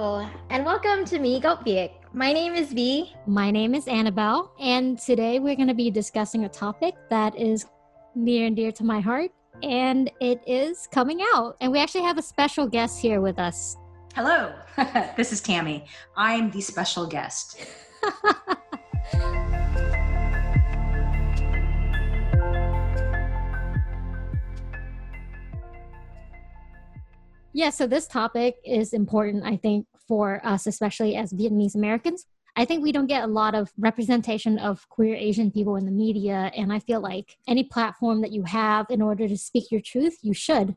[0.00, 1.90] Hello, and welcome to me, Gopiek.
[2.12, 3.12] My name is V.
[3.26, 7.66] My name is Annabelle, and today we're going to be discussing a topic that is
[8.14, 9.32] near and dear to my heart,
[9.64, 11.56] and it is coming out.
[11.60, 13.76] And we actually have a special guest here with us.
[14.14, 14.54] Hello,
[15.16, 15.84] this is Tammy.
[16.16, 17.66] I'm the special guest.
[27.52, 32.26] Yeah, so this topic is important, I think, for us, especially as Vietnamese Americans.
[32.56, 35.92] I think we don't get a lot of representation of queer Asian people in the
[35.92, 36.50] media.
[36.56, 40.18] And I feel like any platform that you have in order to speak your truth,
[40.22, 40.74] you should.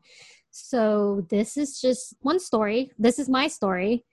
[0.50, 2.92] So this is just one story.
[2.98, 4.04] This is my story.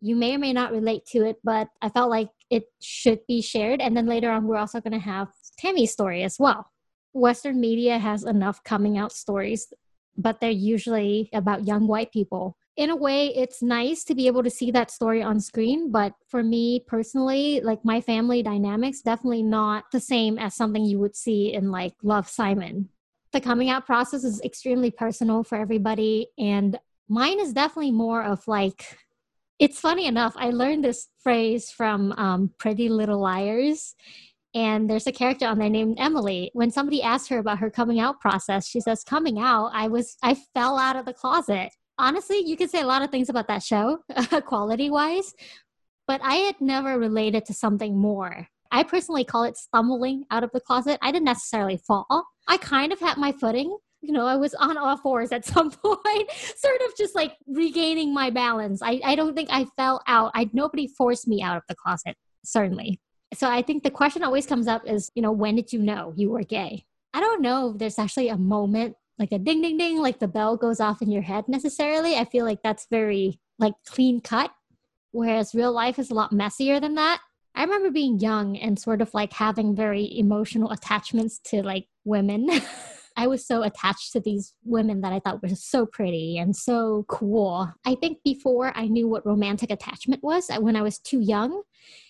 [0.00, 3.42] You may or may not relate to it, but I felt like it should be
[3.42, 3.80] shared.
[3.80, 6.70] And then later on, we're also going to have Tammy's story as well.
[7.12, 9.72] Western media has enough coming out stories
[10.18, 12.56] but they're usually about young white people.
[12.76, 16.12] In a way, it's nice to be able to see that story on screen, but
[16.28, 21.16] for me personally, like my family dynamics, definitely not the same as something you would
[21.16, 22.88] see in like Love Simon.
[23.32, 28.46] The coming out process is extremely personal for everybody, and mine is definitely more of
[28.46, 28.96] like,
[29.58, 33.94] it's funny enough, I learned this phrase from um, Pretty Little Liars
[34.54, 36.50] and there's a character on there named Emily.
[36.54, 40.16] When somebody asked her about her coming out process, she says, "Coming out, I was
[40.22, 43.48] I fell out of the closet." Honestly, you could say a lot of things about
[43.48, 43.98] that show,
[44.46, 45.34] quality wise,
[46.06, 48.48] but I had never related to something more.
[48.70, 50.98] I personally call it stumbling out of the closet.
[51.02, 52.26] I didn't necessarily fall.
[52.46, 53.76] I kind of had my footing.
[54.00, 58.14] You know, I was on all fours at some point, sort of just like regaining
[58.14, 58.80] my balance.
[58.82, 60.30] I, I don't think I fell out.
[60.34, 63.00] I nobody forced me out of the closet, certainly.
[63.34, 66.12] So I think the question always comes up is, you know, when did you know
[66.16, 66.84] you were gay?
[67.12, 70.28] I don't know if there's actually a moment like a ding ding ding like the
[70.28, 72.16] bell goes off in your head necessarily.
[72.16, 74.52] I feel like that's very like clean cut
[75.12, 77.20] whereas real life is a lot messier than that.
[77.54, 82.48] I remember being young and sort of like having very emotional attachments to like women.
[83.16, 87.04] I was so attached to these women that I thought were so pretty and so
[87.08, 87.72] cool.
[87.84, 91.62] I think before I knew what romantic attachment was, when I was too young,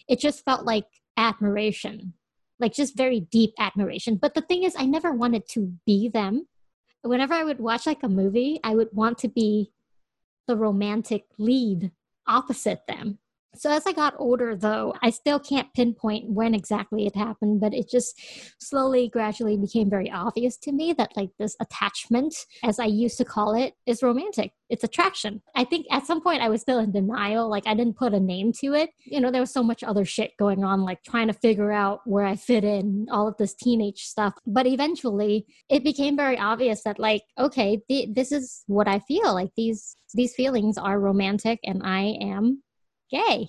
[0.06, 0.84] it just felt like
[1.18, 2.14] admiration,
[2.58, 4.16] like just very deep admiration.
[4.16, 6.46] But the thing is, I never wanted to be them.
[7.02, 9.72] Whenever I would watch like a movie, I would want to be
[10.46, 11.90] the romantic lead
[12.26, 13.18] opposite them.
[13.54, 17.74] So as I got older, though, I still can't pinpoint when exactly it happened, but
[17.74, 18.20] it just
[18.60, 23.24] slowly, gradually became very obvious to me that, like, this attachment, as I used to
[23.24, 24.52] call it, is romantic.
[24.68, 25.40] It's attraction.
[25.56, 27.48] I think at some point I was still in denial.
[27.48, 28.90] Like, I didn't put a name to it.
[29.04, 32.00] You know, there was so much other shit going on, like trying to figure out
[32.04, 34.34] where I fit in, all of this teenage stuff.
[34.46, 39.32] But eventually, it became very obvious that, like, okay, th- this is what I feel.
[39.34, 42.62] Like, these these feelings are romantic and I am
[43.10, 43.48] gay.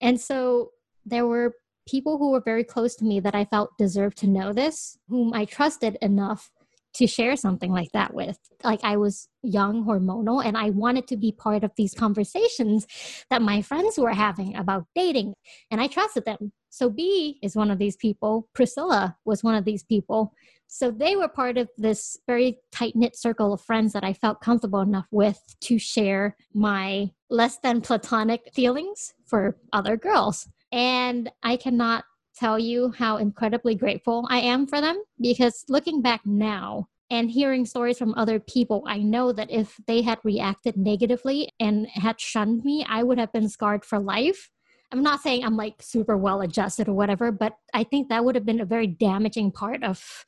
[0.00, 0.70] And so
[1.04, 1.54] there were
[1.86, 5.32] people who were very close to me that I felt deserved to know this, whom
[5.34, 6.50] I trusted enough
[6.94, 8.38] to share something like that with.
[8.62, 12.86] Like I was young, hormonal, and I wanted to be part of these conversations
[13.30, 15.34] that my friends were having about dating,
[15.70, 16.52] and I trusted them.
[16.74, 18.48] So B is one of these people.
[18.52, 20.34] Priscilla was one of these people.
[20.66, 24.40] So they were part of this very tight knit circle of friends that I felt
[24.40, 30.48] comfortable enough with to share my less than platonic feelings for other girls.
[30.72, 36.22] And I cannot tell you how incredibly grateful I am for them because looking back
[36.26, 41.50] now and hearing stories from other people, I know that if they had reacted negatively
[41.60, 44.50] and had shunned me, I would have been scarred for life.
[44.92, 48.34] I'm not saying I'm like super well adjusted or whatever, but I think that would
[48.34, 50.24] have been a very damaging part of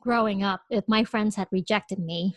[0.00, 2.34] growing up if my friends had rejected me.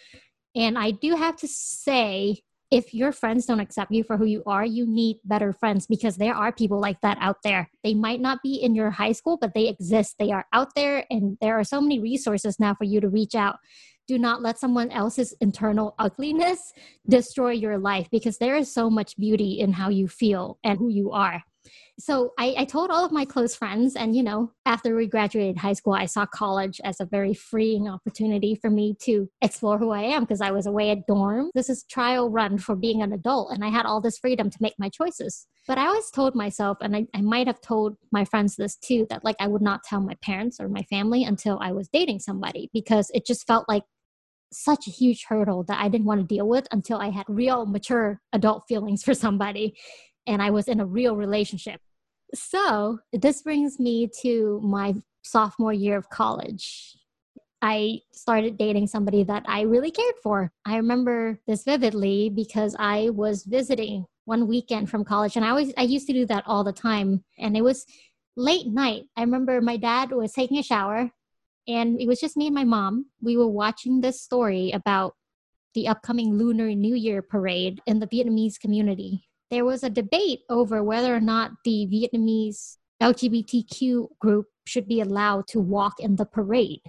[0.56, 2.42] And I do have to say,
[2.72, 6.18] if your friends don't accept you for who you are, you need better friends because
[6.18, 7.70] there are people like that out there.
[7.84, 10.16] They might not be in your high school, but they exist.
[10.18, 13.36] They are out there, and there are so many resources now for you to reach
[13.36, 13.58] out.
[14.08, 16.74] Do not let someone else's internal ugliness
[17.08, 20.90] destroy your life because there is so much beauty in how you feel and who
[20.90, 21.44] you are.
[22.00, 25.58] So I, I told all of my close friends, and you know, after we graduated
[25.58, 29.92] high school, I saw college as a very freeing opportunity for me to explore who
[29.92, 31.52] I am because I was away at dorm.
[31.54, 34.58] This is trial run for being an adult, and I had all this freedom to
[34.60, 35.48] make my choices.
[35.68, 39.06] But I always told myself, and I, I might have told my friends this too,
[39.10, 42.20] that like I would not tell my parents or my family until I was dating
[42.20, 43.84] somebody because it just felt like
[44.52, 47.66] such a huge hurdle that I didn't want to deal with until I had real
[47.66, 49.76] mature adult feelings for somebody
[50.28, 51.80] and I was in a real relationship.
[52.34, 56.98] So this brings me to my sophomore year of college.
[57.62, 60.52] I started dating somebody that I really cared for.
[60.66, 65.36] I remember this vividly because I was visiting one weekend from college.
[65.36, 67.24] And I always, I used to do that all the time.
[67.40, 67.86] And it was
[68.36, 69.04] late night.
[69.16, 71.12] I remember my dad was taking a shower
[71.68, 73.06] and it was just me and my mom.
[73.22, 75.16] We were watching this story about
[75.74, 79.24] the upcoming Lunar New Year parade in the Vietnamese community.
[79.54, 85.48] There was a debate over whether or not the Vietnamese LGBTQ group should be allowed
[85.50, 86.82] to walk in the parade.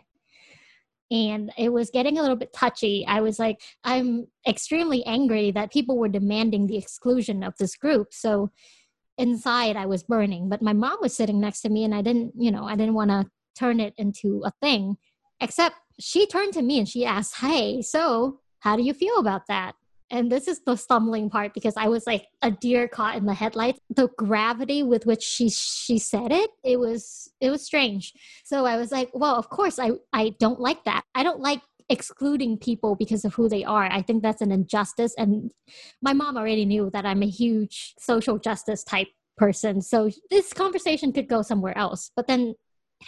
[1.10, 3.04] And it was getting a little bit touchy.
[3.06, 8.14] I was like, I'm extremely angry that people were demanding the exclusion of this group.
[8.14, 8.50] So
[9.18, 10.48] inside, I was burning.
[10.48, 12.94] But my mom was sitting next to me, and I didn't, you know, I didn't
[12.94, 14.96] want to turn it into a thing,
[15.38, 19.48] except she turned to me and she asked, Hey, so how do you feel about
[19.48, 19.74] that?
[20.10, 23.34] And this is the stumbling part because I was like a deer caught in the
[23.34, 23.80] headlights.
[23.90, 28.12] The gravity with which she she said it, it was it was strange.
[28.44, 31.02] So I was like, well, of course I I don't like that.
[31.14, 33.84] I don't like excluding people because of who they are.
[33.90, 35.52] I think that's an injustice and
[36.00, 39.82] my mom already knew that I'm a huge social justice type person.
[39.82, 42.10] So this conversation could go somewhere else.
[42.14, 42.54] But then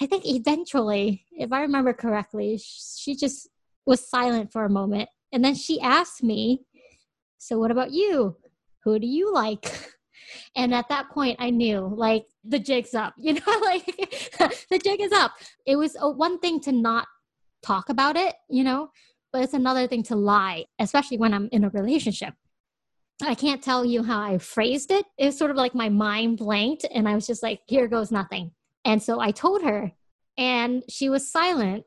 [0.00, 3.48] I think eventually, if I remember correctly, she just
[3.87, 5.08] was silent for a moment.
[5.32, 6.62] And then she asked me,
[7.38, 8.37] So, what about you?
[8.85, 9.67] Who do you like?
[10.56, 13.87] And at that point, I knew like the jig's up, you know, like
[14.71, 15.33] the jig is up.
[15.67, 17.06] It was a, one thing to not
[17.62, 18.91] talk about it, you know,
[19.33, 22.35] but it's another thing to lie, especially when I'm in a relationship.
[23.23, 25.06] I can't tell you how I phrased it.
[25.17, 28.11] It was sort of like my mind blanked, and I was just like, here goes
[28.11, 28.50] nothing.
[28.85, 29.93] And so I told her,
[30.37, 31.85] and she was silent.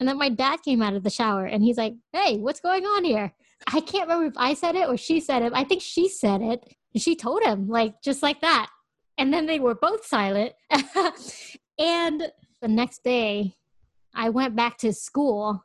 [0.00, 2.84] And then my dad came out of the shower and he's like, Hey, what's going
[2.84, 3.34] on here?
[3.66, 5.52] I can't remember if I said it or she said it.
[5.54, 6.64] I think she said it.
[6.96, 8.70] She told him, like, just like that.
[9.18, 10.52] And then they were both silent.
[11.78, 13.54] and the next day,
[14.14, 15.64] I went back to school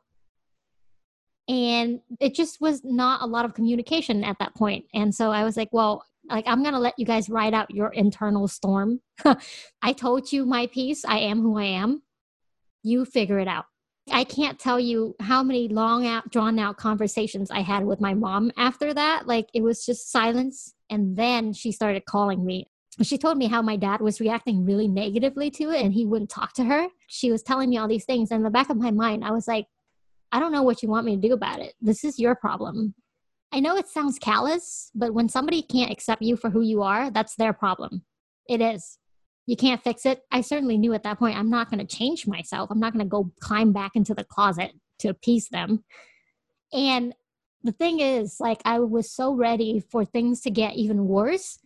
[1.48, 4.86] and it just was not a lot of communication at that point.
[4.94, 7.88] And so I was like, well, like i'm gonna let you guys ride out your
[7.88, 9.00] internal storm
[9.82, 12.02] i told you my piece i am who i am
[12.82, 13.66] you figure it out
[14.10, 18.14] i can't tell you how many long out drawn out conversations i had with my
[18.14, 19.26] mom after that.
[19.26, 20.74] Like it was just silence.
[20.90, 22.68] And then she started calling me.
[23.02, 26.30] She told me how my dad was reacting really negatively to it and he wouldn't
[26.30, 26.88] talk to her.
[27.08, 28.30] She was telling me all these things.
[28.30, 29.66] And in the back of my mind i was like
[30.32, 31.74] i don't know what you want me to do about it.
[31.80, 32.94] This is your problem.
[33.52, 37.10] I know it sounds callous, but when somebody can't accept you for who you are,
[37.10, 38.02] that's their problem.
[38.48, 38.98] It is.
[39.46, 40.22] You can't fix it.
[40.30, 42.70] I certainly knew at that point I'm not going to change myself.
[42.70, 45.84] I'm not going to go climb back into the closet to appease them.
[46.72, 47.14] And
[47.62, 51.58] the thing is, like, I was so ready for things to get even worse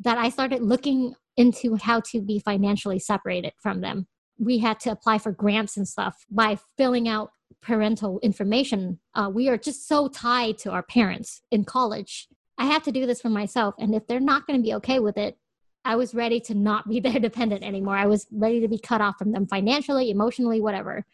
[0.00, 4.06] that I started looking into how to be financially separated from them.
[4.38, 7.30] We had to apply for grants and stuff by filling out
[7.60, 8.98] parental information.
[9.14, 12.28] Uh, we are just so tied to our parents in college.
[12.58, 13.74] I have to do this for myself.
[13.78, 15.38] And if they're not going to be okay with it,
[15.84, 17.96] I was ready to not be their dependent anymore.
[17.96, 21.04] I was ready to be cut off from them financially, emotionally, whatever.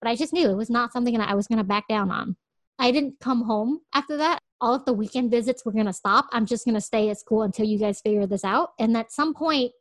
[0.00, 2.10] But I just knew it was not something that I was going to back down
[2.10, 2.36] on.
[2.78, 4.40] I didn't come home after that.
[4.60, 6.26] All of the weekend visits were going to stop.
[6.32, 8.70] I'm just going to stay at school until you guys figure this out.
[8.78, 9.72] And at some point,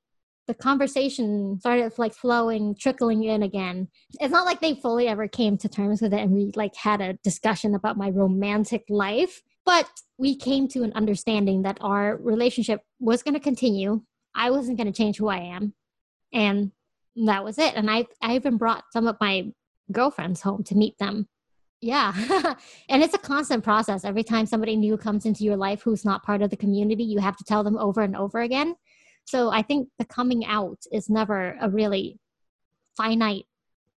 [0.47, 3.87] the conversation started like flowing, trickling in again.
[4.19, 6.99] It's not like they fully ever came to terms with it and we like had
[6.99, 12.81] a discussion about my romantic life, but we came to an understanding that our relationship
[12.99, 14.01] was going to continue.
[14.35, 15.73] I wasn't going to change who I am.
[16.33, 16.71] And
[17.15, 17.75] that was it.
[17.75, 19.51] And I I even brought some of my
[19.91, 21.27] girlfriends home to meet them.
[21.81, 22.13] Yeah.
[22.89, 24.05] and it's a constant process.
[24.05, 27.19] Every time somebody new comes into your life who's not part of the community, you
[27.19, 28.75] have to tell them over and over again
[29.25, 32.19] so I think the coming out is never a really
[32.97, 33.45] finite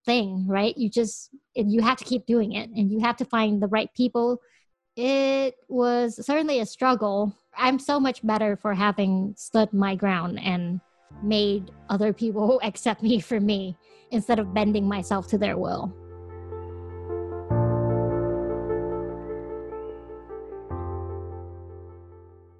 [0.05, 0.77] thing, right?
[0.77, 3.93] You just you have to keep doing it and you have to find the right
[3.97, 4.41] people.
[4.97, 7.37] It was certainly a struggle.
[7.57, 10.81] I'm so much better for having stood my ground and
[11.23, 13.77] made other people accept me for me
[14.13, 15.93] instead of bending myself to their will.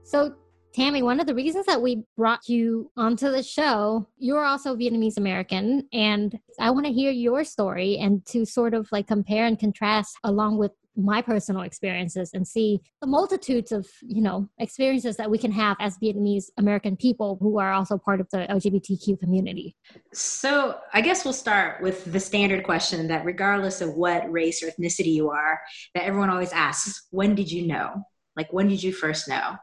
[0.03, 0.35] So
[0.75, 5.19] Tammy, one of the reasons that we brought you onto the show, you're also Vietnamese
[5.19, 9.57] American, and I want to hear your story and to sort of like compare and
[9.57, 15.31] contrast along with my personal experiences and see the multitudes of you know experiences that
[15.31, 19.77] we can have as vietnamese american people who are also part of the lgbtq community.
[20.13, 24.71] So i guess we'll start with the standard question that regardless of what race or
[24.71, 25.61] ethnicity you are
[25.95, 28.05] that everyone always asks when did you know?
[28.37, 29.57] Like when did you first know?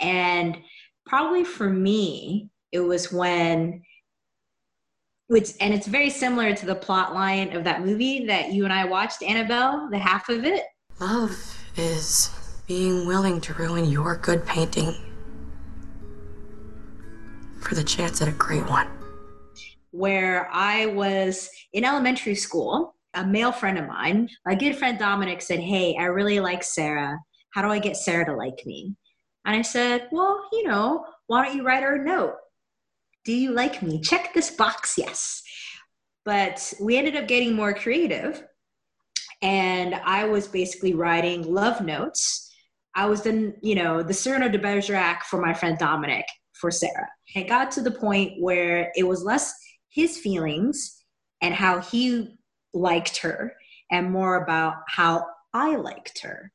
[0.00, 0.58] And
[1.06, 3.82] probably for me, it was when
[5.28, 8.72] which and it's very similar to the plot line of that movie that you and
[8.72, 10.64] I watched, Annabelle, the half of it.
[11.00, 12.30] Love is
[12.66, 14.94] being willing to ruin your good painting
[17.60, 18.88] for the chance at a great one.
[19.90, 25.42] Where I was in elementary school, a male friend of mine, a good friend Dominic
[25.42, 27.18] said, Hey, I really like Sarah.
[27.50, 28.94] How do I get Sarah to like me?
[29.44, 32.34] And I said, Well, you know, why don't you write her a note?
[33.24, 34.00] Do you like me?
[34.00, 35.42] Check this box, yes.
[36.24, 38.44] But we ended up getting more creative.
[39.42, 42.52] And I was basically writing love notes.
[42.94, 47.08] I was then, you know, the Cyrano de Bergerac for my friend Dominic for Sarah.
[47.34, 49.52] It got to the point where it was less
[49.88, 51.04] his feelings
[51.40, 52.38] and how he
[52.72, 53.54] liked her
[53.90, 56.52] and more about how I liked her.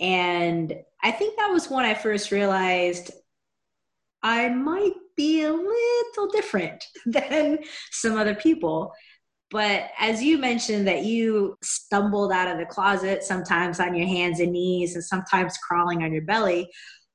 [0.00, 3.10] And I think that was when I first realized
[4.22, 7.58] I might be a little different than
[7.90, 8.92] some other people.
[9.50, 14.40] But as you mentioned, that you stumbled out of the closet sometimes on your hands
[14.40, 16.68] and knees and sometimes crawling on your belly.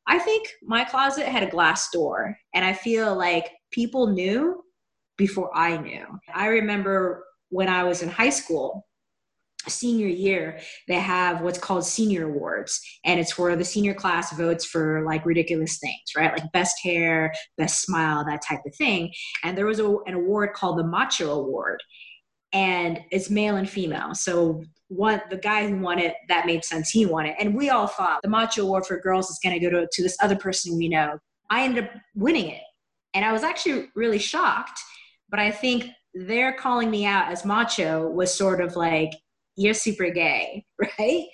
[0.08, 4.64] I think my closet had a glass door, and I feel like people knew
[5.18, 6.06] before I knew.
[6.34, 8.86] I remember when I was in high school,
[9.70, 14.66] senior year they have what's called senior awards and it's where the senior class votes
[14.66, 16.32] for like ridiculous things right?
[16.32, 19.12] Like best hair best smile that type of thing.
[19.44, 21.82] And there was a, an award called the macho award
[22.52, 24.14] and it's male and female.
[24.14, 26.90] So what the guy who won it that made sense.
[26.90, 27.36] He won it.
[27.40, 30.04] And we all thought the macho award for girls is going to go to, to
[30.04, 31.18] this other person we know.
[31.50, 32.62] I ended up winning it.
[33.14, 34.80] And i was actually really shocked
[35.30, 39.12] but i think they're calling me out as macho was sort of like
[39.56, 40.66] you're super gay,
[41.00, 41.26] right?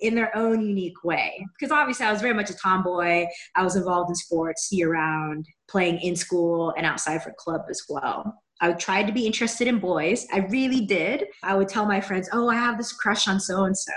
[0.00, 1.44] In their own unique way.
[1.58, 3.26] Because obviously, I was very much a tomboy.
[3.54, 7.82] I was involved in sports year round, playing in school and outside for club as
[7.88, 8.42] well.
[8.60, 10.26] I tried to be interested in boys.
[10.32, 11.24] I really did.
[11.42, 13.92] I would tell my friends, oh, I have this crush on so and so.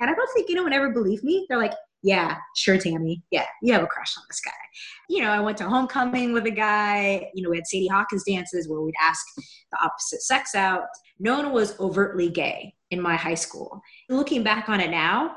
[0.00, 1.46] And I don't think anyone ever believed me.
[1.48, 3.22] They're like, yeah, sure, Tammy.
[3.30, 4.52] Yeah, you have a crush on this guy.
[5.08, 7.30] You know, I went to homecoming with a guy.
[7.34, 10.84] You know, we had Sadie Hawkins dances where we'd ask the opposite sex out.
[11.18, 13.80] No one was overtly gay in my high school.
[14.08, 15.36] Looking back on it now,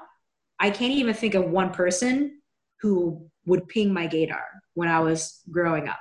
[0.60, 2.40] I can't even think of one person
[2.80, 4.44] who would ping my gaydar
[4.76, 6.00] when I was growing up.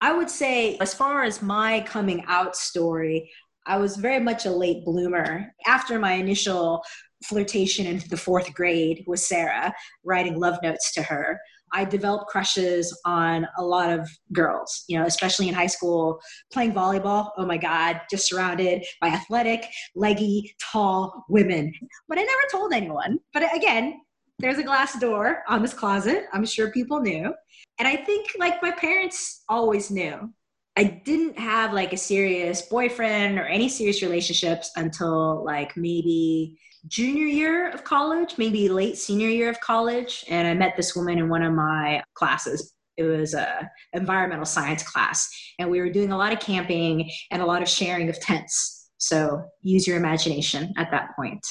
[0.00, 3.30] I would say, as far as my coming out story,
[3.66, 5.52] I was very much a late bloomer.
[5.66, 6.82] After my initial
[7.24, 11.40] flirtation into the fourth grade with Sarah, writing love notes to her,
[11.72, 16.20] I developed crushes on a lot of girls, you know, especially in high school,
[16.52, 17.30] playing volleyball.
[17.36, 21.72] Oh my God, just surrounded by athletic, leggy, tall women.
[22.08, 23.18] But I never told anyone.
[23.32, 24.00] But again,
[24.38, 26.24] there's a glass door on this closet.
[26.32, 27.32] I'm sure people knew.
[27.78, 30.32] And I think like my parents always knew.
[30.76, 37.26] I didn't have like a serious boyfriend or any serious relationships until like maybe junior
[37.26, 41.28] year of college, maybe late senior year of college, and I met this woman in
[41.28, 42.74] one of my classes.
[42.96, 45.28] It was a environmental science class,
[45.58, 48.90] and we were doing a lot of camping and a lot of sharing of tents.
[48.98, 51.44] So use your imagination at that point.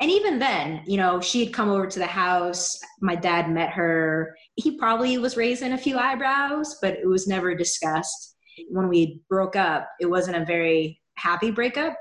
[0.00, 2.78] And even then, you know, she had come over to the house.
[3.02, 4.34] My dad met her.
[4.54, 8.36] He probably was raising a few eyebrows, but it was never discussed.
[8.68, 11.96] When we broke up, it wasn't a very happy breakup.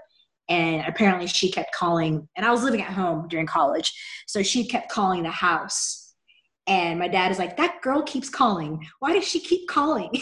[0.49, 3.93] And apparently she kept calling and i was living at home during college.
[4.27, 6.15] So she kept calling the house.
[6.65, 8.85] And my dad is like that girl keeps calling.
[8.99, 10.11] Why does she keep calling?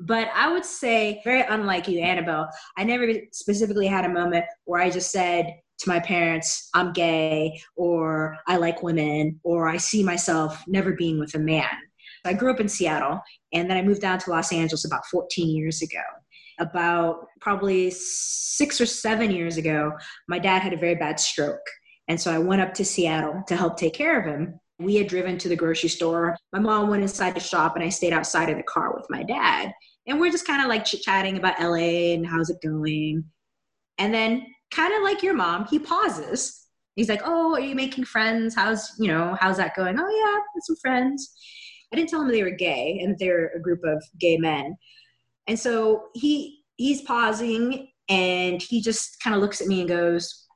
[0.00, 4.80] But i would say very unlike you annabelle i never specifically had a moment where
[4.80, 10.04] i just said to my parents i'm gay or i like women or i see
[10.04, 11.66] myself never being with a man
[12.28, 13.20] i grew up in seattle
[13.52, 16.00] and then i moved down to los angeles about 14 years ago
[16.58, 19.92] about probably six or seven years ago,
[20.28, 21.66] my dad had a very bad stroke.
[22.08, 24.58] And so I went up to Seattle to help take care of him.
[24.78, 26.36] We had driven to the grocery store.
[26.52, 29.22] My mom went inside the shop, and I stayed outside of the car with my
[29.22, 29.72] dad.
[30.06, 33.24] And we're just kind of like chit chatting about LA and how's it going.
[33.98, 36.66] And then, kind of like your mom, he pauses.
[36.94, 38.54] He's like, Oh, are you making friends?
[38.54, 39.98] How's, you know, how's that going?
[39.98, 41.34] Oh, yeah, some friends.
[41.92, 44.76] I didn't tell him they were gay and they're a group of gay men.
[45.46, 50.46] And so he he's pausing and he just kind of looks at me and goes,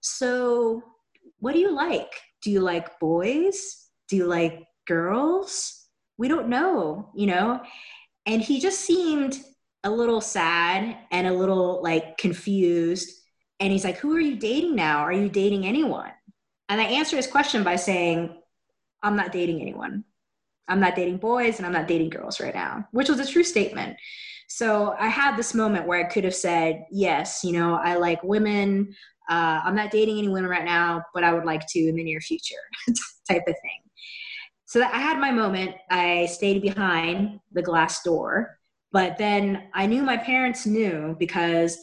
[0.00, 0.82] "So,
[1.38, 2.12] what do you like?
[2.42, 3.88] Do you like boys?
[4.08, 5.86] Do you like girls?
[6.18, 7.62] We don't know, you know."
[8.26, 9.42] And he just seemed
[9.84, 13.10] a little sad and a little like confused.
[13.60, 15.00] And he's like, Who are you dating now?
[15.00, 16.10] Are you dating anyone?
[16.68, 18.40] And I answer his question by saying,
[19.02, 20.04] I'm not dating anyone.
[20.68, 23.44] I'm not dating boys and I'm not dating girls right now, which was a true
[23.44, 23.96] statement.
[24.48, 28.22] So I had this moment where I could have said, yes, you know, I like
[28.22, 28.94] women.
[29.28, 32.04] Uh, I'm not dating any women right now, but I would like to in the
[32.04, 32.56] near future,
[33.30, 33.80] type of thing.
[34.66, 35.74] so I had my moment.
[35.90, 38.58] I stayed behind the glass door,
[38.92, 41.78] but then I knew my parents knew because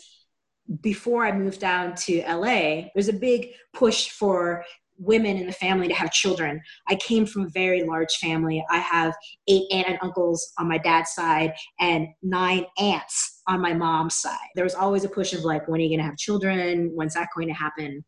[0.82, 4.64] before I moved down to LA, there's a big push for
[4.98, 6.62] women in the family to have children.
[6.88, 8.64] I came from a very large family.
[8.70, 9.16] I have
[9.48, 14.38] eight aunt and uncles on my dad's side and nine aunts on my mom's side.
[14.56, 16.92] There was always a push of like, when are you going to have children?
[16.94, 18.04] When's that going to happen?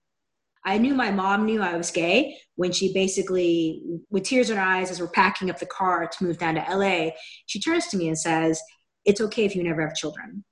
[0.66, 4.64] I knew my mom knew I was gay when she basically, with tears in her
[4.64, 7.10] eyes, as we're packing up the car to move down to LA,
[7.48, 8.62] she turns to me and says,
[9.04, 10.46] It's okay if you never have children.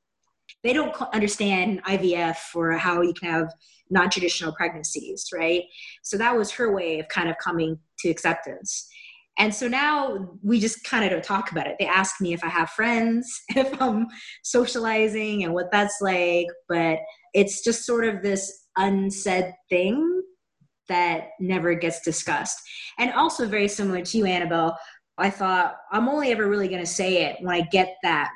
[0.63, 3.53] They don't understand IVF or how you can have
[3.89, 5.63] non traditional pregnancies, right?
[6.03, 8.88] So that was her way of kind of coming to acceptance.
[9.38, 11.75] And so now we just kind of don't talk about it.
[11.80, 14.08] They ask me if I have friends, if I'm
[14.44, 16.48] socializing, and what that's like.
[16.68, 17.00] But
[17.34, 20.22] it's just sort of this unsaid thing
[20.89, 22.60] that never gets discussed.
[23.00, 24.77] And also, very similar to you, Annabelle,
[25.18, 28.32] I thought I'm only ever really going to say it when I get that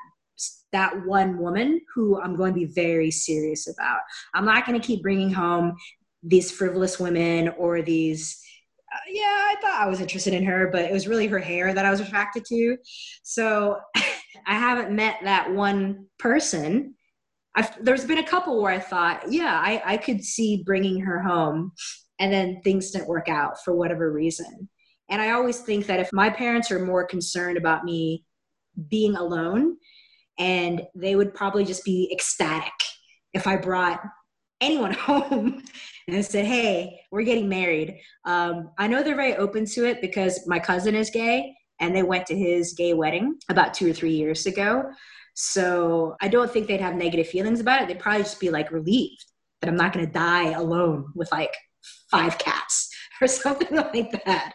[0.75, 3.99] that one woman who I'm going to be very serious about.
[4.33, 5.77] I'm not going to keep bringing home
[6.21, 8.41] these frivolous women or these
[8.93, 11.73] uh, yeah, I thought I was interested in her, but it was really her hair
[11.73, 12.77] that I was attracted to.
[13.23, 16.95] So I haven't met that one person.
[17.55, 21.21] I've, there's been a couple where I thought, yeah, I, I could see bringing her
[21.21, 21.71] home,
[22.19, 24.69] and then things didn't work out for whatever reason.
[25.09, 28.25] And I always think that if my parents are more concerned about me
[28.89, 29.77] being alone
[30.37, 32.73] and they would probably just be ecstatic
[33.33, 34.01] if I brought
[34.61, 35.63] anyone home
[36.07, 40.47] and said, "Hey, we're getting married." Um, I know they're very open to it because
[40.47, 44.13] my cousin is gay, and they went to his gay wedding about two or three
[44.13, 44.83] years ago.
[45.35, 47.87] So I don't think they'd have negative feelings about it.
[47.87, 49.25] They'd probably just be like relieved
[49.61, 51.53] that I'm not going to die alone with like
[52.09, 52.89] five cats
[53.21, 54.53] or something like that.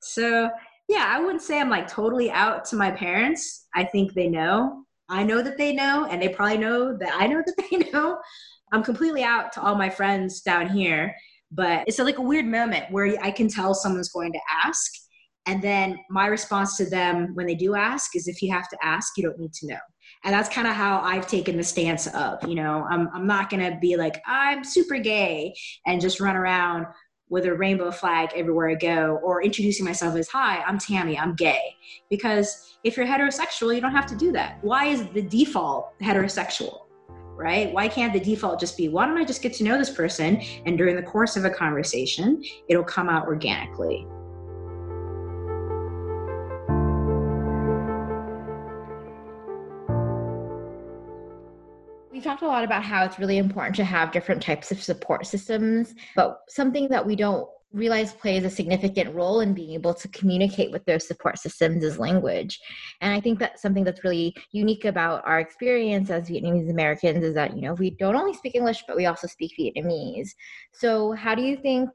[0.00, 0.50] So
[0.88, 3.66] yeah, I wouldn't say I'm like totally out to my parents.
[3.74, 4.84] I think they know.
[5.08, 8.18] I know that they know, and they probably know that I know that they know.
[8.72, 11.14] I'm completely out to all my friends down here,
[11.50, 14.92] but it's like a weird moment where I can tell someone's going to ask.
[15.46, 18.76] And then my response to them when they do ask is if you have to
[18.82, 19.78] ask, you don't need to know.
[20.24, 23.48] And that's kind of how I've taken the stance of, you know, I'm, I'm not
[23.48, 25.54] going to be like, I'm super gay
[25.86, 26.86] and just run around
[27.30, 31.34] with a rainbow flag everywhere I go or introducing myself as, hi, I'm Tammy, I'm
[31.34, 31.76] gay.
[32.10, 34.58] Because if you're heterosexual, you don't have to do that.
[34.62, 36.80] Why is the default heterosexual?
[37.36, 37.72] Right?
[37.72, 40.40] Why can't the default just be, why don't I just get to know this person?
[40.66, 44.06] And during the course of a conversation, it'll come out organically.
[52.38, 55.94] Talked a lot about how it's really important to have different types of support systems,
[56.14, 60.70] but something that we don't realize plays a significant role in being able to communicate
[60.70, 62.58] with those support systems is language.
[63.02, 67.34] And I think that's something that's really unique about our experience as Vietnamese Americans is
[67.34, 70.30] that, you know, we don't only speak English, but we also speak Vietnamese.
[70.72, 71.90] So, how do you think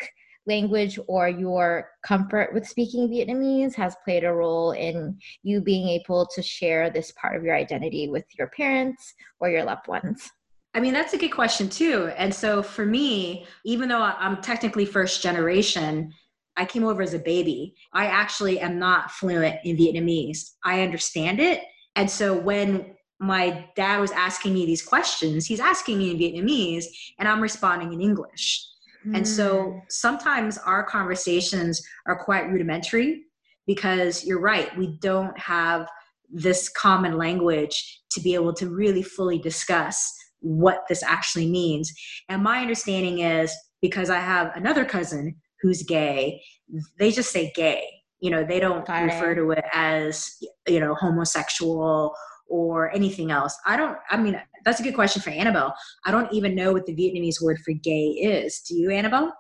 [0.45, 6.27] language or your comfort with speaking Vietnamese has played a role in you being able
[6.35, 10.29] to share this part of your identity with your parents or your loved ones?
[10.73, 12.11] I mean, that's a good question, too.
[12.17, 16.11] And so for me, even though I'm technically first generation,
[16.57, 17.75] I came over as a baby.
[17.93, 20.51] I actually am not fluent in Vietnamese.
[20.63, 21.61] I understand it.
[21.95, 26.85] And so when my dad was asking me these questions, he's asking me in Vietnamese,
[27.19, 28.67] and I'm responding in English.
[29.13, 29.77] And so hmm.
[29.89, 33.23] sometimes our conversations are quite rudimentary
[33.67, 35.87] because you're right, we don't have
[36.29, 41.93] this common language to be able to really fully discuss what this actually means.
[42.29, 46.41] And my understanding is because I have another cousin who's gay,
[46.99, 47.87] they just say gay.
[48.19, 49.35] You know, they don't Got refer it.
[49.35, 50.29] to it as,
[50.67, 52.13] you know, homosexual
[52.53, 53.57] or anything else.
[53.65, 55.73] I don't, I mean, that's a good question for Annabelle.
[56.05, 58.59] I don't even know what the Vietnamese word for gay is.
[58.59, 59.33] Do you, Annabelle?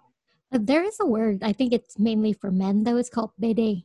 [0.51, 1.43] Uh, there is a word.
[1.43, 2.97] I think it's mainly for men, though.
[2.97, 3.83] It's called bede.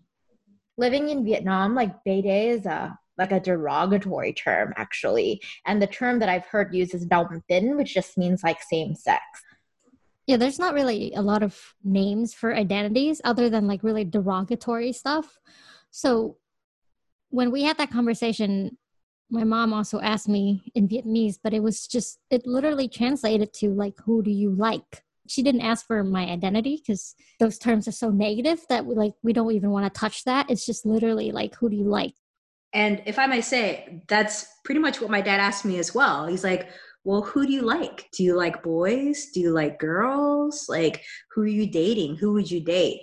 [0.79, 5.43] Living in Vietnam, like bede is a like a derogatory term, actually.
[5.67, 8.95] And the term that I've heard used is dom thin, which just means like same
[8.95, 9.23] sex.
[10.27, 14.93] Yeah, there's not really a lot of names for identities other than like really derogatory
[14.93, 15.38] stuff.
[15.91, 16.37] So
[17.31, 18.79] when we had that conversation,
[19.31, 23.71] my mom also asked me in Vietnamese, but it was just, it literally translated to
[23.71, 25.05] like, who do you like?
[25.27, 29.12] She didn't ask for my identity because those terms are so negative that we like,
[29.23, 30.51] we don't even want to touch that.
[30.51, 32.14] It's just literally like, who do you like?
[32.73, 36.27] And if I may say, that's pretty much what my dad asked me as well.
[36.27, 36.69] He's like,
[37.04, 38.08] well, who do you like?
[38.12, 39.28] Do you like boys?
[39.32, 40.66] Do you like girls?
[40.68, 42.16] Like, who are you dating?
[42.16, 43.00] Who would you date?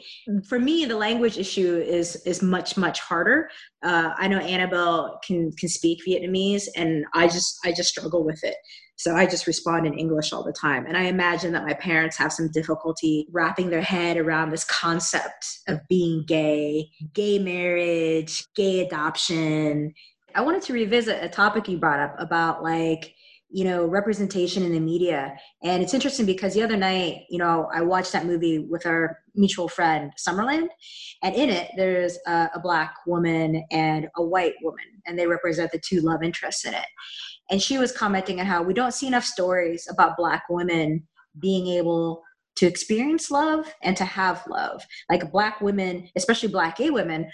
[0.48, 3.50] For me, the language issue is is much much harder.
[3.84, 8.44] Uh, I know Annabelle can can speak Vietnamese, and I just I just struggle with
[8.44, 8.58] it.
[8.98, 10.86] So I just respond in English all the time.
[10.86, 15.60] And I imagine that my parents have some difficulty wrapping their head around this concept
[15.68, 19.94] of being gay, gay marriage, gay adoption.
[20.34, 23.15] I wanted to revisit a topic you brought up about like
[23.50, 25.36] you know representation in the media.
[25.64, 29.20] And it's interesting because the other night you know i watched that movie with our
[29.36, 30.68] mutual friend summerland.
[31.24, 35.72] And in it there's a, a black woman and a white woman and they represent
[35.72, 36.88] the two love interests in it.
[37.50, 41.08] And she was commenting on how we don't see enough stories about black women
[41.40, 42.24] being able
[42.56, 44.82] to experience love and to have love.
[45.10, 47.30] Like black women especially black gay women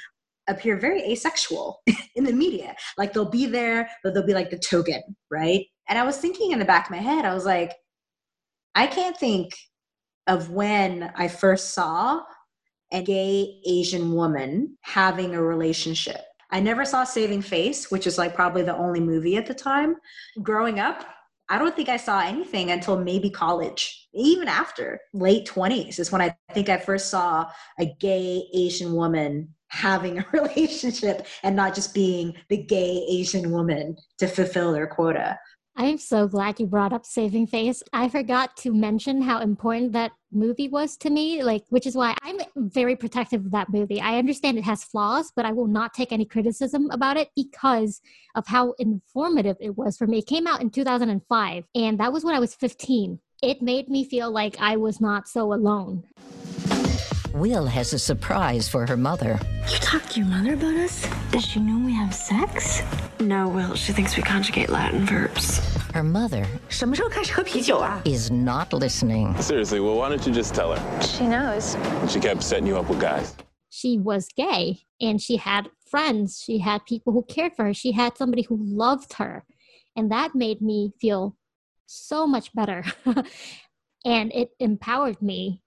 [0.52, 1.82] appear very asexual
[2.16, 5.98] in the media like they'll be there but they'll be like the token right and
[5.98, 7.74] i was thinking in the back of my head i was like
[8.76, 9.54] i can't think
[10.28, 12.22] of when i first saw
[12.92, 18.36] a gay asian woman having a relationship I never saw Saving Face, which is like
[18.36, 19.96] probably the only movie at the time.
[20.44, 21.06] Growing up,
[21.52, 24.08] I don't think I saw anything until maybe college.
[24.14, 29.54] Even after late 20s is when I think I first saw a gay Asian woman
[29.72, 35.40] having a relationship and not just being the gay Asian woman to fulfill their quota.
[35.78, 37.82] I'm so glad you brought up Saving Face.
[37.94, 42.16] I forgot to mention how important that movie was to me, like which is why
[42.22, 44.02] I'm very protective of that movie.
[44.02, 48.02] I understand it has flaws, but I will not take any criticism about it because
[48.36, 50.20] of how informative it was for me.
[50.20, 53.20] It came out in 2005, and that was when I was 15.
[53.42, 56.04] It made me feel like I was not so alone.
[57.34, 59.40] Will has a surprise for her mother.
[59.70, 61.08] You talk to your mother about us?
[61.32, 62.82] Does she know we have sex?
[63.22, 63.74] No, Will.
[63.76, 65.60] She thinks we conjugate Latin verbs.
[65.94, 66.46] Her mother
[68.06, 69.42] is not listening.
[69.42, 71.02] Seriously, well, why don't you just tell her?
[71.02, 71.78] She knows.
[72.10, 73.34] She kept setting you up with guys.
[73.70, 76.42] She was gay and she had friends.
[76.46, 77.74] She had people who cared for her.
[77.74, 79.46] She had somebody who loved her.
[79.96, 81.38] And that made me feel
[81.86, 82.84] so much better.
[84.06, 85.61] and it empowered me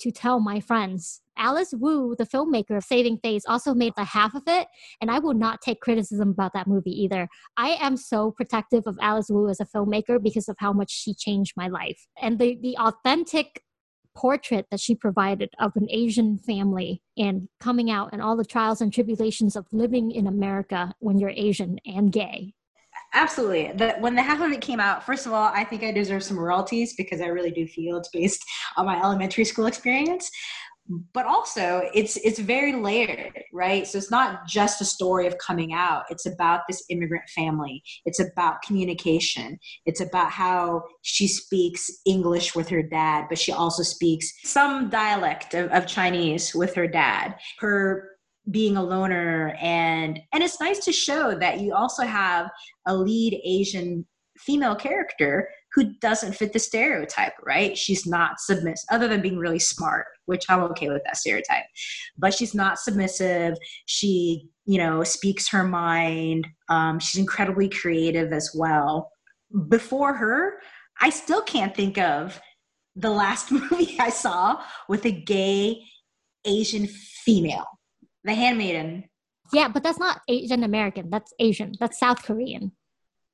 [0.00, 1.20] to tell my friends.
[1.36, 4.68] Alice Wu, the filmmaker of Saving Face, also made the half of it,
[5.00, 7.28] and I will not take criticism about that movie either.
[7.56, 11.14] I am so protective of Alice Wu as a filmmaker because of how much she
[11.14, 12.06] changed my life.
[12.20, 13.62] And the, the authentic
[14.14, 18.80] portrait that she provided of an Asian family and coming out and all the trials
[18.80, 22.52] and tribulations of living in America when you're Asian and gay.
[23.12, 23.72] Absolutely.
[23.74, 26.22] The, when the half of it came out, first of all, I think I deserve
[26.22, 28.44] some royalties because I really do feel it's based
[28.76, 30.30] on my elementary school experience.
[31.12, 33.86] But also, it's it's very layered, right?
[33.86, 36.02] So it's not just a story of coming out.
[36.10, 37.80] It's about this immigrant family.
[38.06, 39.56] It's about communication.
[39.86, 45.54] It's about how she speaks English with her dad, but she also speaks some dialect
[45.54, 47.36] of, of Chinese with her dad.
[47.60, 48.09] Her
[48.50, 49.56] being a loner.
[49.60, 52.50] And and it's nice to show that you also have
[52.86, 54.06] a lead asian
[54.38, 57.76] female character who doesn't fit the stereotype right?
[57.76, 61.64] She's not submissive other than being really smart which i'm okay with that stereotype
[62.16, 63.54] but she's not submissive.
[63.86, 66.46] She you know speaks her mind.
[66.68, 69.10] Um, she's incredibly creative as well.
[69.68, 70.60] Before her
[71.00, 72.40] i still can't think of
[72.96, 75.82] the last movie i saw with a gay
[76.44, 77.66] asian female
[78.24, 79.04] the Handmaiden.
[79.52, 81.10] Yeah, but that's not Asian American.
[81.10, 81.72] That's Asian.
[81.80, 82.72] That's South Korean.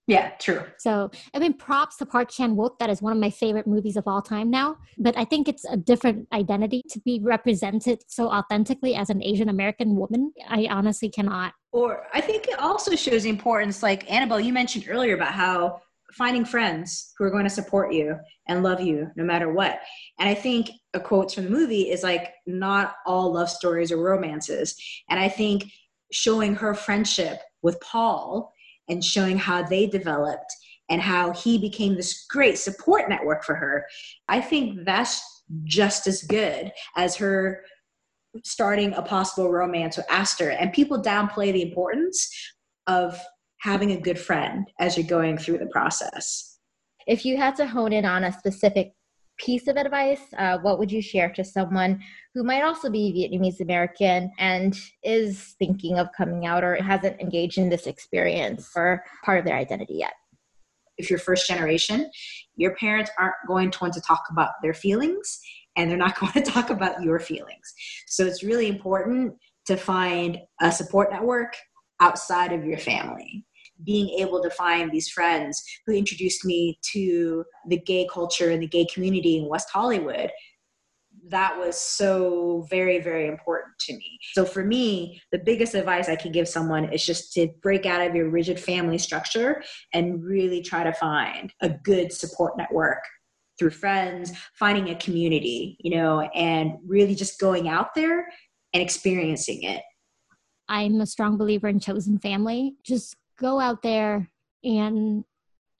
[0.09, 0.63] Yeah, true.
[0.79, 2.79] So, I mean, props to Park Chan Wook.
[2.79, 4.77] That is one of my favorite movies of all time now.
[4.99, 9.49] But I think it's a different identity to be represented so authentically as an Asian
[9.49, 10.33] American woman.
[10.49, 11.55] I honestly cannot.
[11.73, 15.81] Or I think it also shows the importance, like Annabelle, you mentioned earlier about how
[16.13, 18.17] finding friends who are going to support you
[18.49, 19.81] and love you no matter what.
[20.19, 24.03] And I think a quote from the movie is like, not all love stories are
[24.03, 24.77] romances.
[25.11, 25.65] And I think
[26.13, 28.53] showing her friendship with Paul
[28.89, 30.53] and showing how they developed
[30.89, 33.85] and how he became this great support network for her,
[34.29, 37.63] I think that's just as good as her
[38.45, 40.51] starting a possible romance with Aster.
[40.51, 42.31] And people downplay the importance
[42.87, 43.21] of
[43.67, 46.61] having a good friend as you're going through the process.
[47.09, 48.93] If you had to hone in on a specific
[49.39, 52.01] piece of advice, uh, what would you share to someone
[52.33, 57.59] who might also be Vietnamese American and is thinking of coming out or hasn't engaged
[57.59, 60.15] in this experience or part of their identity yet?
[60.97, 62.09] If you're first generation,
[62.55, 65.41] your parents aren't going to want to talk about their feelings
[65.75, 67.75] and they're not going to talk about your feelings.
[68.07, 69.35] So it's really important
[69.67, 71.57] to find a support network
[72.01, 73.46] outside of your family
[73.85, 78.67] being able to find these friends who introduced me to the gay culture and the
[78.67, 80.31] gay community in West Hollywood
[81.29, 84.19] that was so very very important to me.
[84.35, 88.07] So for me the biggest advice i can give someone is just to break out
[88.07, 89.63] of your rigid family structure
[89.93, 93.03] and really try to find a good support network
[93.59, 98.27] through friends finding a community you know and really just going out there
[98.77, 99.83] and experiencing it.
[100.69, 102.75] I'm a strong believer in chosen family.
[102.85, 104.31] Just go out there
[104.65, 105.25] and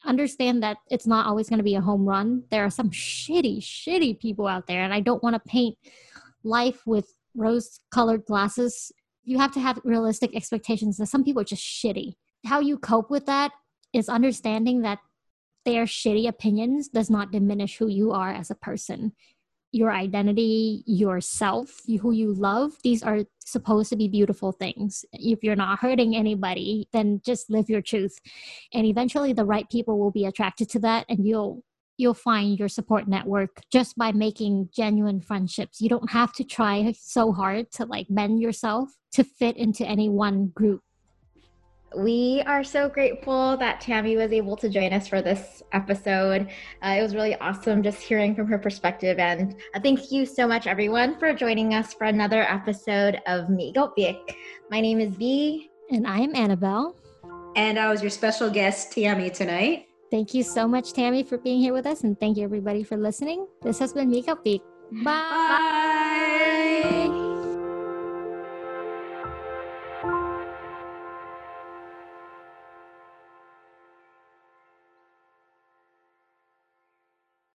[0.05, 2.45] understand that it's not always going to be a home run.
[2.51, 5.77] There are some shitty, shitty people out there, and I don't want to paint
[6.45, 8.93] life with rose colored glasses.
[9.25, 12.15] You have to have realistic expectations that some people are just shitty.
[12.45, 13.53] How you cope with that
[13.93, 14.99] is understanding that
[15.65, 19.13] their shitty opinions does not diminish who you are as a person
[19.77, 25.05] your identity, yourself, who you love, these are supposed to be beautiful things.
[25.13, 28.19] If you're not hurting anybody, then just live your truth.
[28.73, 31.63] And eventually the right people will be attracted to that and you'll
[31.99, 35.81] you'll find your support network just by making genuine friendships.
[35.81, 40.11] You don't have to try so hard to like bend yourself to fit into any
[40.11, 40.83] one group
[41.95, 46.49] we are so grateful that Tammy was able to join us for this episode.
[46.83, 49.19] Uh, it was really awesome just hearing from her perspective.
[49.19, 54.19] And uh, thank you so much, everyone, for joining us for another episode of Mikopik.
[54.71, 55.71] My name is V.
[55.91, 56.97] And I am Annabelle.
[57.55, 59.87] And I was your special guest, Tammy, tonight.
[60.11, 62.03] Thank you so much, Tammy, for being here with us.
[62.03, 63.47] And thank you, everybody, for listening.
[63.63, 64.61] This has been Mikopik.
[64.93, 65.03] Bye.
[65.03, 65.96] Bye.